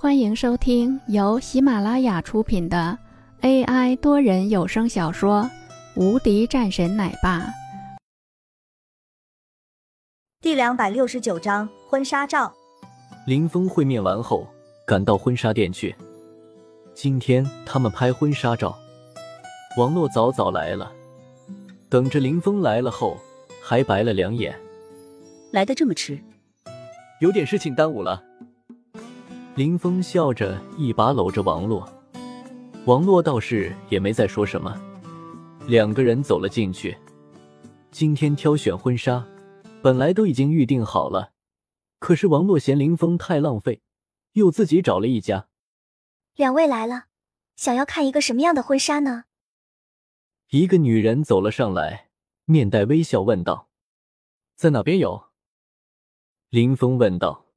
[0.00, 2.96] 欢迎收听由喜马拉雅出品的
[3.40, 5.42] AI 多人有声小说
[6.00, 7.40] 《无敌战神奶爸》
[10.40, 12.54] 第两百六十九章婚纱照。
[13.26, 14.46] 林峰会面完后，
[14.86, 15.92] 赶到婚纱店去。
[16.94, 18.78] 今天他们拍婚纱照，
[19.76, 20.92] 王洛早早来了，
[21.88, 23.18] 等着林峰来了后，
[23.60, 24.56] 还白了两眼。
[25.50, 26.20] 来的这么迟，
[27.18, 28.22] 有点事情耽误了。
[29.58, 31.84] 林峰笑着一把搂着王洛，
[32.86, 34.72] 王洛倒是也没再说什么。
[35.66, 36.96] 两个人走了进去。
[37.90, 39.26] 今天挑选婚纱，
[39.82, 41.32] 本来都已经预定好了，
[41.98, 43.82] 可是王洛嫌林峰太浪费，
[44.34, 45.48] 又自己找了一家。
[46.36, 47.06] 两位来了，
[47.56, 49.24] 想要看一个什么样的婚纱呢？
[50.50, 52.10] 一个女人走了上来，
[52.44, 53.68] 面带微笑问道
[54.54, 55.30] ：“在哪边有？”
[56.48, 57.47] 林峰问道。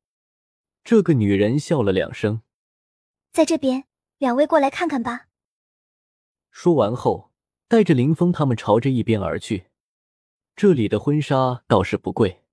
[0.83, 2.41] 这个女人笑了两声，
[3.31, 3.85] 在这边，
[4.17, 5.27] 两位过来看看吧。
[6.49, 7.31] 说完后，
[7.67, 9.67] 带着林峰他们朝着一边而去。
[10.55, 12.43] 这里的婚纱倒是不贵。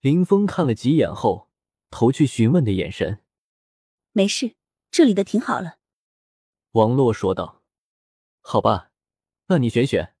[0.00, 1.48] 林峰看了几眼后，
[1.90, 3.22] 投去询问的眼神。
[4.12, 4.56] 没事，
[4.90, 5.78] 这里的挺好了。
[6.72, 7.62] 王洛说道
[8.42, 8.90] ：“好吧，
[9.46, 10.14] 那你选选。”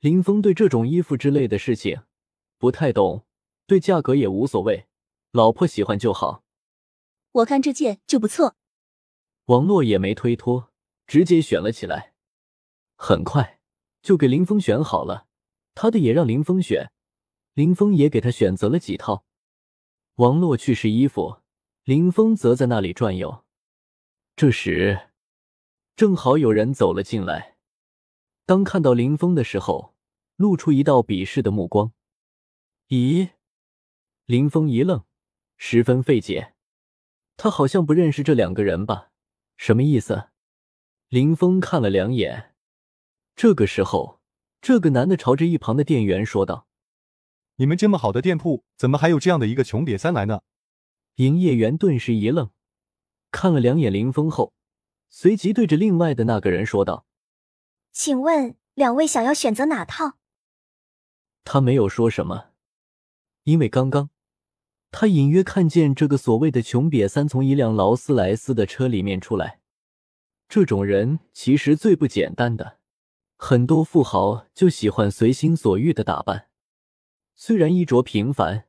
[0.00, 2.02] 林峰对这种衣服之类的事情
[2.58, 3.24] 不太懂，
[3.66, 4.86] 对价格也无所谓。
[5.32, 6.42] 老婆喜欢就好，
[7.32, 8.56] 我看这件就不错。
[9.46, 10.72] 王洛也没推脱，
[11.06, 12.14] 直接选了起来。
[12.96, 13.60] 很快
[14.00, 15.26] 就给林峰选好了，
[15.74, 16.90] 他的也让林峰选，
[17.52, 19.24] 林峰也给他选择了几套。
[20.14, 21.42] 王洛去试衣服，
[21.84, 23.44] 林峰则在那里转悠。
[24.34, 25.10] 这时，
[25.94, 27.56] 正好有人走了进来，
[28.46, 29.94] 当看到林峰的时候，
[30.36, 31.92] 露出一道鄙视的目光。
[32.88, 33.30] 咦？
[34.24, 35.04] 林峰一愣。
[35.58, 36.54] 十分费解，
[37.36, 39.10] 他好像不认识这两个人吧？
[39.56, 40.30] 什么意思？
[41.08, 42.54] 林峰看了两眼。
[43.34, 44.20] 这个时候，
[44.60, 46.68] 这个男的朝着一旁的店员说道
[47.56, 50.42] ：“你们这么好的店铺，怎么还有这样的一个穷瘪三来呢？”
[51.16, 52.50] 营业员顿时一愣，
[53.32, 54.54] 看了两眼林峰后，
[55.08, 57.04] 随即对着另外的那个人说道
[57.90, 60.18] ：“请问两位想要选择哪套？”
[61.42, 62.52] 他没有说什么，
[63.42, 64.10] 因为刚刚。
[64.90, 69.60] 他隐约看见这个所谓的穷瘪三从一辆劳斯莱斯的车里面出来。
[70.48, 72.78] 这种人其实最不简单的，
[73.36, 76.48] 很多富豪就喜欢随心所欲的打扮，
[77.36, 78.64] 虽然衣着平凡，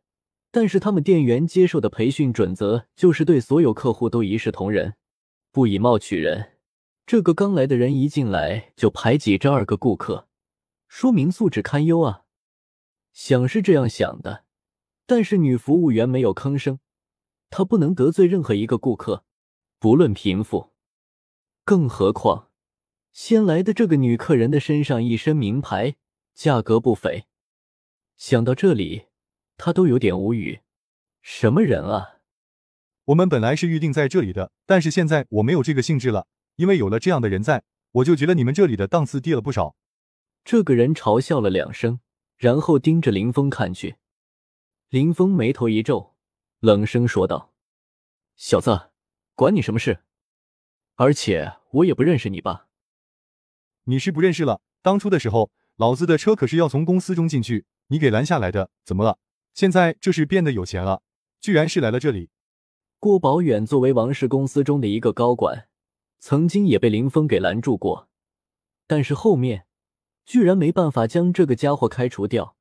[0.51, 4.95] 但是他们店员接受的培训准则就是对所有客户都一视同仁，
[5.51, 6.57] 不以貌取人。
[7.05, 10.27] 这个刚来的人一进来就排挤这二个顾客，
[10.89, 12.25] 说明素质堪忧啊！
[13.13, 14.43] 想是这样想的。
[15.09, 16.77] 但是女服务员没有吭声，
[17.49, 19.23] 她不能得罪任何一个顾客，
[19.79, 20.69] 不论贫富。
[21.65, 22.51] 更何况，
[23.11, 25.95] 先来的这个女客人的身上一身名牌，
[26.35, 27.23] 价格不菲。
[28.17, 29.07] 想到这里，
[29.57, 30.59] 他都有点无语。
[31.23, 32.19] 什么人啊？
[33.05, 36.27] 我们本来是预定在这里的，但是现在我没有这个兴致了，
[36.57, 39.75] 因为有了这样的人在，我就觉得你们这里的档次低了不少。
[40.45, 41.99] 这个人嘲笑了两声，
[42.37, 43.95] 然后盯着林峰看去。
[44.89, 46.15] 林峰眉头一皱，
[46.61, 47.53] 冷声说道
[48.35, 48.89] ：“小子，
[49.35, 49.99] 管你什么事？
[50.95, 52.65] 而且我也不认识你吧？
[53.83, 54.61] 你是不认识了。
[54.81, 58.71] 当初的时候，老子的车可是要从公司中进去，你给拦下来的。
[58.83, 59.19] 怎么了？
[59.53, 61.03] 现在这是变得有钱了，
[61.39, 62.31] 居然是来了这里。”
[62.97, 65.69] 郭宝远作为王氏公司中的一个高管，
[66.17, 68.09] 曾经也被林峰给拦住过，
[68.87, 69.67] 但是后面
[70.25, 72.57] 居然没办法将这个家伙开除掉，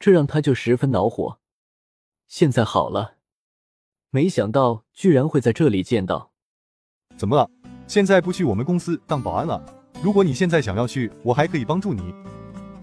[0.00, 1.39] 这让他就十分恼火。
[2.30, 3.14] 现在好了，
[4.10, 6.30] 没想到居然会在这里见到。
[7.16, 7.50] 怎么了？
[7.88, 9.60] 现在不去我们公司当保安了？
[10.00, 12.14] 如果你现在想要去，我还可以帮助你。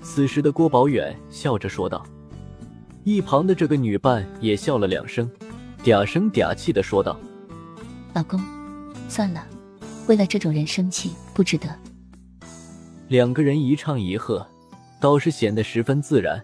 [0.01, 2.05] 此时的郭宝远笑着说道。
[3.05, 5.31] 一旁的这个女伴也笑了两声，
[5.81, 7.17] 嗲声嗲气的说道
[8.13, 8.37] ：“老公，
[9.07, 9.47] 算了，
[10.07, 11.69] 为了这种人生气不值得。”
[13.07, 14.45] 两个人一唱一和，
[14.99, 16.43] 倒是显得十分自然。